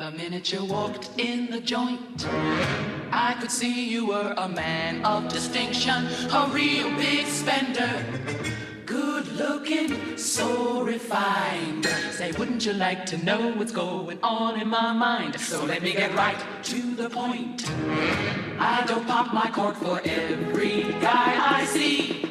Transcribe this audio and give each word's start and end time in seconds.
The 0.00 0.12
minute 0.12 0.50
you 0.50 0.64
walked 0.64 1.10
in 1.18 1.50
the 1.50 1.60
joint, 1.60 2.26
I 3.12 3.36
could 3.38 3.50
see 3.50 3.86
you 3.86 4.06
were 4.06 4.32
a 4.38 4.48
man 4.48 5.04
of 5.04 5.28
distinction, 5.28 6.06
a 6.32 6.48
real 6.50 6.88
big 6.96 7.26
spender. 7.26 8.02
Good 8.86 9.28
looking, 9.32 10.16
so 10.16 10.80
refined. 10.80 11.84
Say, 12.12 12.32
wouldn't 12.32 12.64
you 12.64 12.72
like 12.72 13.04
to 13.12 13.18
know 13.18 13.52
what's 13.52 13.72
going 13.72 14.18
on 14.22 14.58
in 14.58 14.68
my 14.68 14.94
mind? 14.94 15.38
So 15.38 15.66
let 15.66 15.82
me 15.82 15.92
get 15.92 16.14
right 16.14 16.42
to 16.62 16.80
the 16.94 17.10
point. 17.10 17.70
I 18.58 18.82
don't 18.86 19.06
pop 19.06 19.34
my 19.34 19.50
cork 19.50 19.76
for 19.76 20.00
every 20.02 20.84
guy 21.02 21.58
I 21.58 21.66
see. 21.66 22.29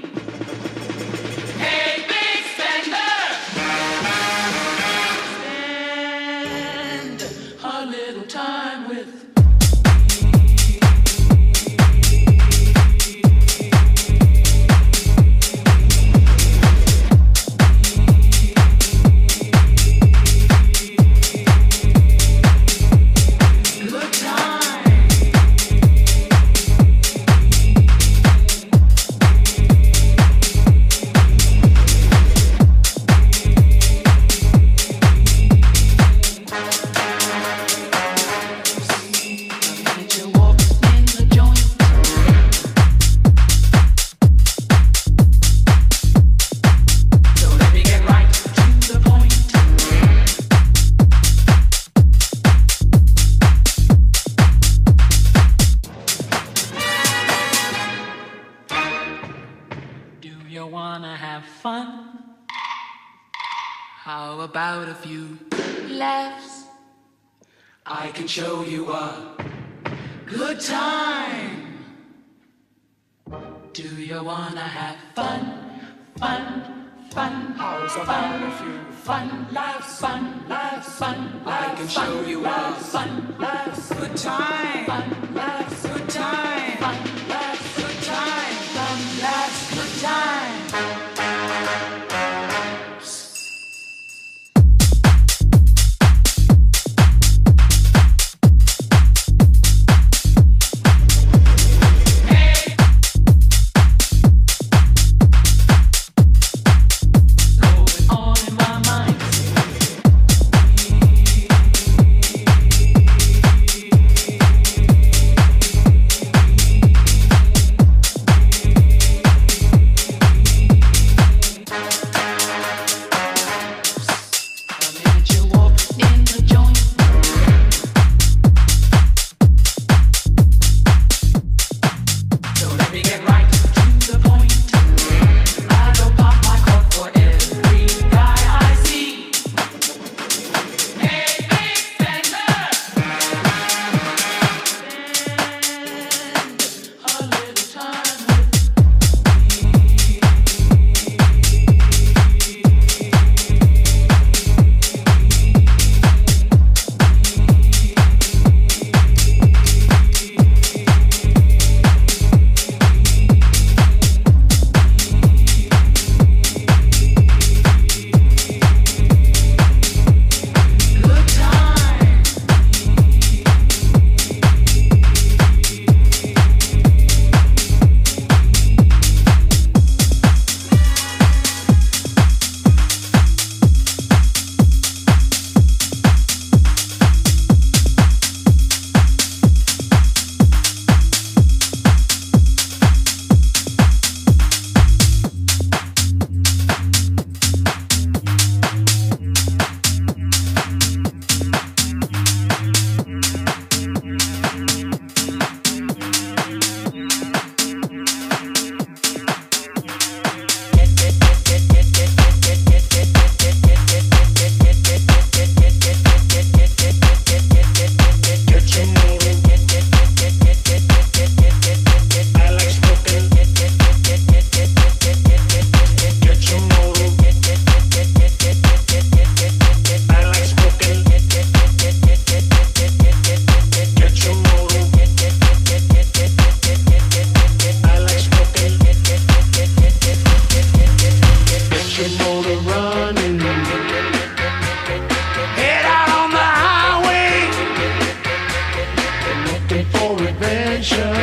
for 249.99 250.15
redemption. 250.15 251.13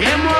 Yeah, 0.00 0.39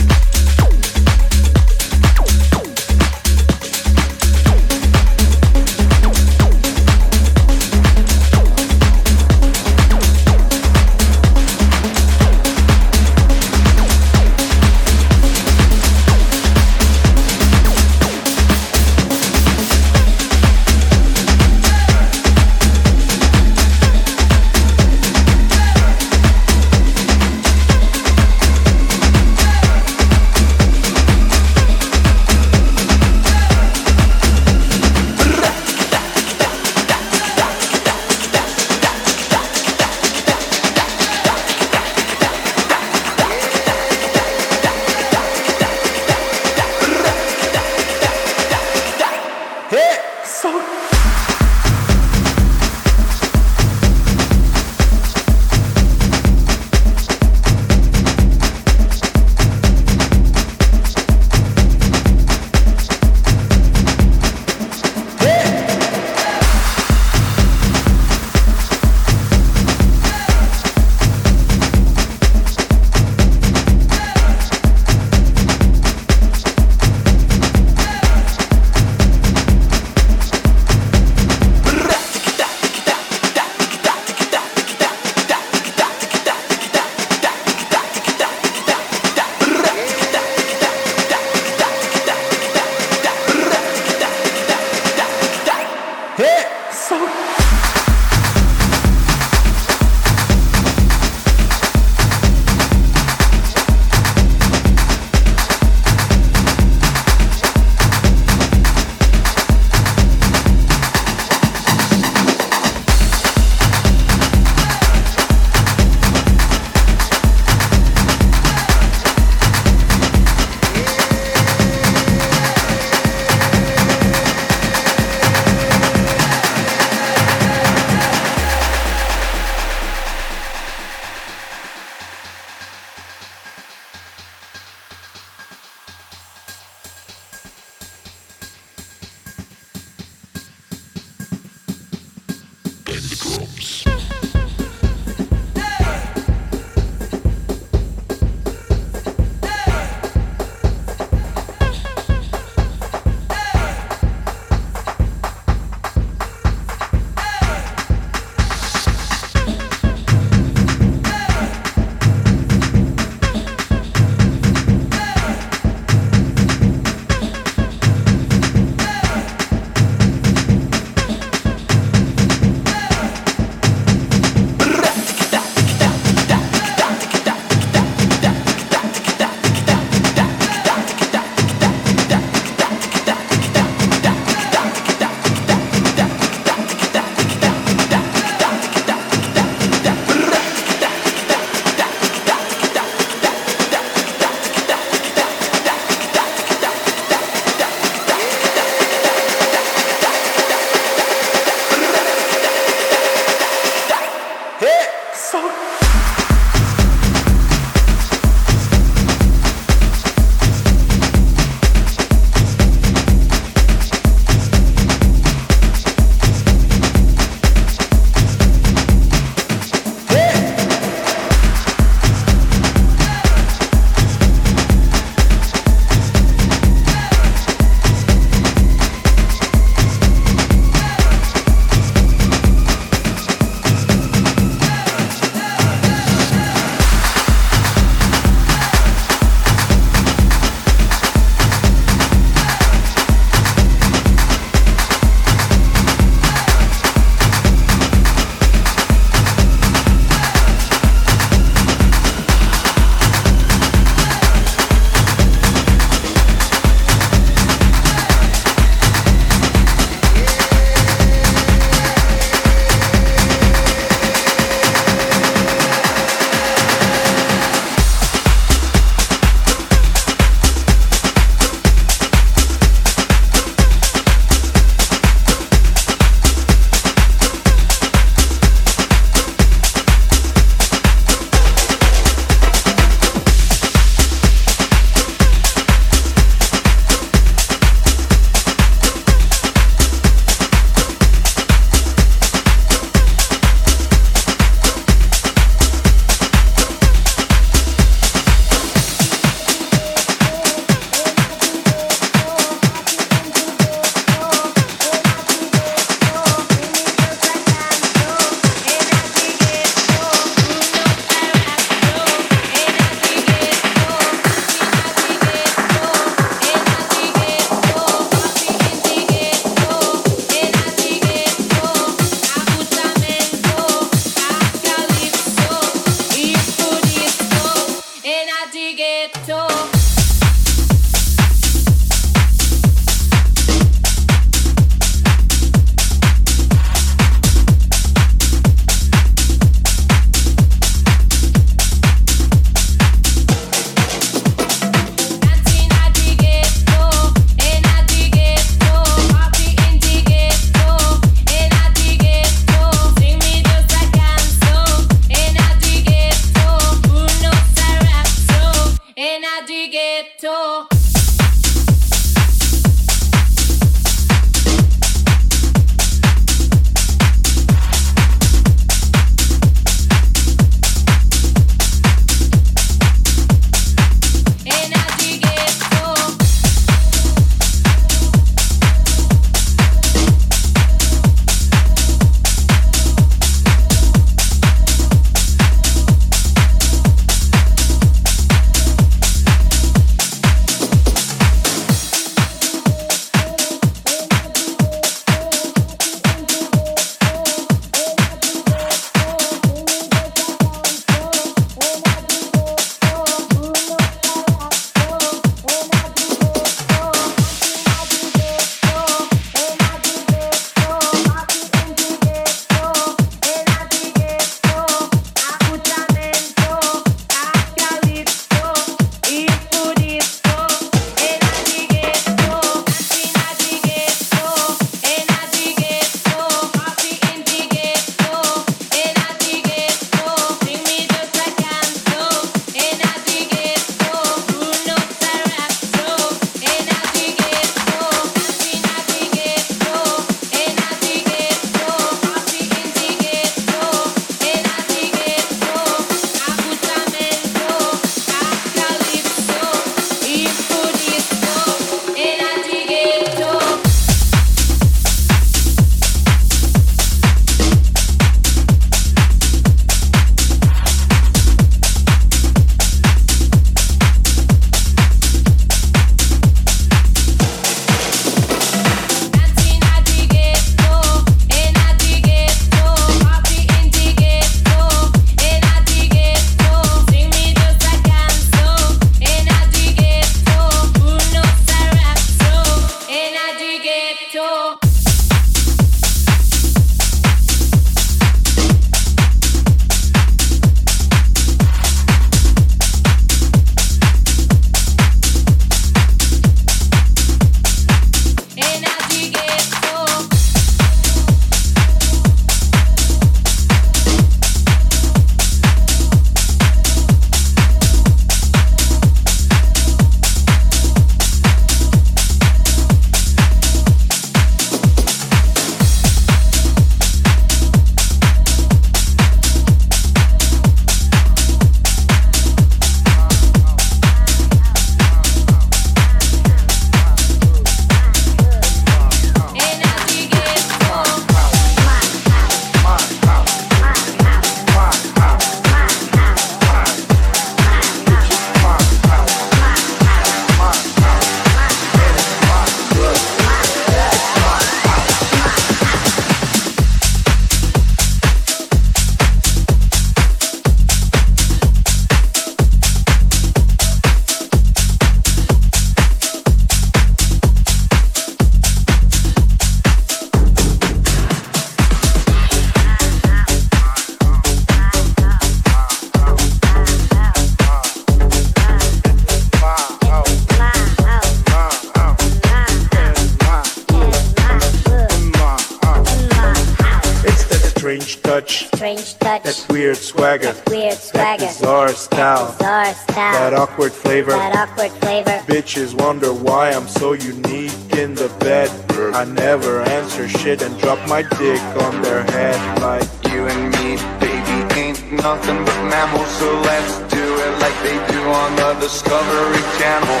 swagger, 579.88 580.32
that 580.32 580.50
weird 580.50 580.74
swagger, 580.74 581.24
that 581.24 581.38
bizarre 581.38 581.68
style, 581.68 582.26
that, 582.26 582.38
bizarre 582.38 582.74
style, 582.74 583.12
that 583.12 583.32
awkward 583.32 583.72
flavor, 583.72 584.12
that 584.12 584.36
awkward 584.36 584.72
flavor. 584.82 585.16
Bitches 585.24 585.72
wonder 585.74 586.12
why 586.12 586.50
I'm 586.50 586.68
so 586.68 586.92
unique 586.92 587.56
in 587.72 587.94
the 587.94 588.08
bed. 588.20 588.50
I 588.94 589.04
never 589.04 589.62
answer 589.62 590.06
shit 590.08 590.42
and 590.42 590.52
drop 590.60 590.78
my 590.88 591.02
dick 591.02 591.42
on 591.64 591.80
their 591.82 592.04
head 592.04 592.38
like 592.60 592.88
you 593.10 593.26
and 593.26 593.42
me, 593.56 593.80
baby, 593.98 594.36
ain't 594.60 594.92
nothing 594.92 595.40
but 595.44 595.58
mammals. 595.72 596.10
So 596.20 596.28
let's 596.42 596.72
do 596.92 597.04
it 597.24 597.32
like 597.40 597.56
they 597.64 597.78
do 597.92 598.00
on 598.04 598.30
the 598.36 598.60
Discovery 598.60 599.42
Channel. 599.56 600.00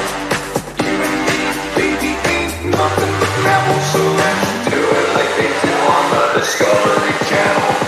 You 0.84 0.94
and 1.08 1.18
me, 1.28 1.40
baby, 1.80 2.12
ain't 2.36 2.76
nothing 2.76 3.12
but 3.20 3.32
mammals. 3.40 3.86
So 3.92 4.02
let's 4.04 4.48
do 4.68 4.80
it 5.00 5.08
like 5.16 5.32
they 5.40 5.52
do 5.64 5.74
on 5.96 6.04
the 6.12 6.24
Discovery 6.40 7.16
Channel. 7.32 7.87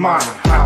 mine. 0.00 0.59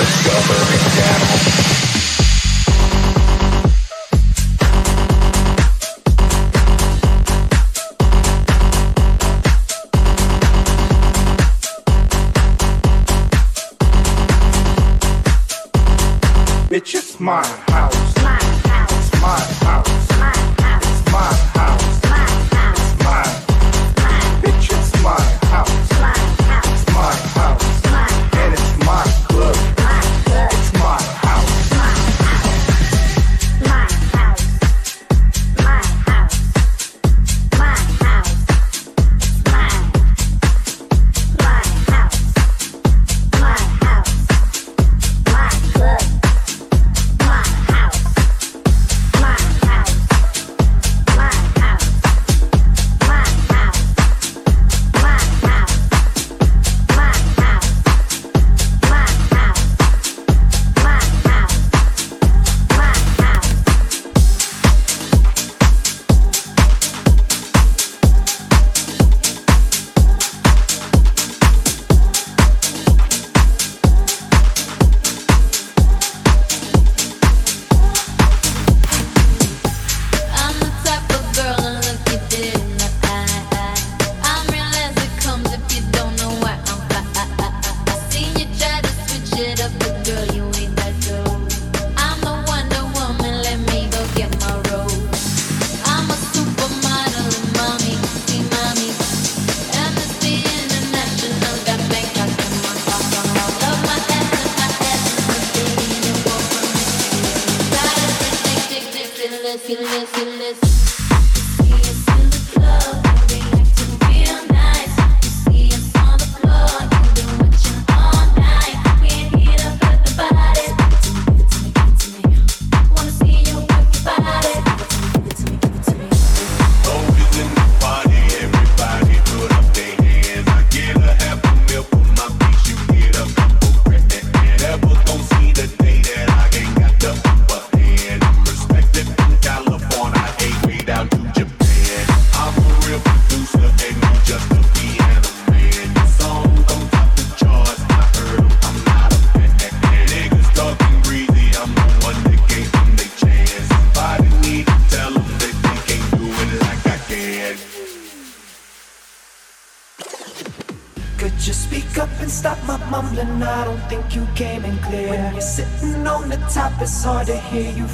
discover 0.00 0.54
and 0.54 0.96
dabble. 0.96 1.89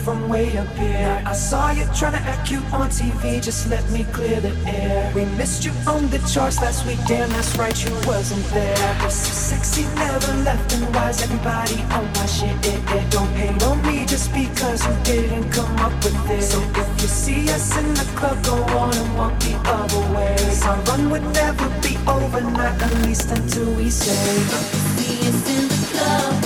From 0.07 0.29
way 0.29 0.57
up 0.57 0.73
here. 0.77 1.21
I 1.27 1.33
saw 1.33 1.73
you 1.73 1.85
trying 1.93 2.13
to 2.13 2.23
act 2.31 2.47
cute 2.47 2.63
on 2.73 2.89
TV, 2.89 3.43
just 3.43 3.69
let 3.69 3.85
me 3.91 4.05
clear 4.13 4.39
the 4.41 4.55
air. 4.65 5.13
We 5.17 5.25
missed 5.35 5.65
you 5.65 5.73
on 5.85 6.09
the 6.11 6.19
charts 6.33 6.63
last 6.63 6.87
week, 6.87 7.01
damn, 7.09 7.29
that's 7.31 7.57
right, 7.59 7.77
you 7.85 7.93
wasn't 8.07 8.47
there. 8.55 8.79
You're 9.01 9.11
so 9.11 9.33
sexy, 9.51 9.83
never 9.97 10.33
left, 10.47 10.73
and 10.75 10.95
why's 10.95 11.21
everybody 11.25 11.83
on 11.97 12.05
my 12.19 12.27
shit? 12.27 12.55
It, 12.73 12.81
it 12.97 13.11
Don't 13.11 13.33
hate 13.35 13.61
on 13.65 13.83
me 13.83 14.07
just 14.07 14.33
because 14.33 14.81
you 14.87 14.95
didn't 15.03 15.51
come 15.51 15.75
up 15.79 15.95
with 16.05 16.31
it. 16.31 16.43
So 16.43 16.61
if 16.83 16.89
you 17.03 17.09
see 17.09 17.51
us 17.51 17.77
in 17.77 17.93
the 17.95 18.07
club, 18.15 18.39
go 18.45 18.55
on 18.79 18.95
and 18.95 19.11
walk 19.19 19.35
the 19.41 19.57
other 19.79 20.05
way. 20.15 20.37
Our 20.67 20.79
run 20.87 21.11
would 21.11 21.27
never 21.35 21.69
be 21.83 21.99
over, 22.07 22.39
at 22.39 22.95
least 23.05 23.33
until 23.33 23.75
we 23.75 23.91
say. 23.91 24.15
See 24.95 25.19
us 25.31 25.41
in 25.51 25.67
the 25.67 25.81
club, 25.91 26.46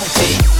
Keep 0.00 0.59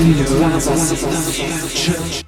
Into 0.00 0.34
your 0.34 0.44
eyes, 0.44 0.68
I 0.68 0.74
see 0.76 1.06
the 1.06 1.68
future. 1.68 2.27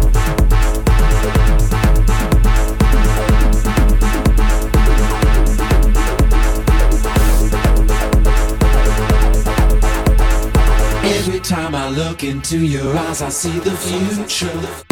Time 11.51 11.75
I 11.75 11.89
look 11.89 12.23
into 12.23 12.59
your 12.59 12.95
eyes, 12.97 13.21
I 13.21 13.27
see 13.27 13.59
the 13.59 13.71
future. 13.71 14.90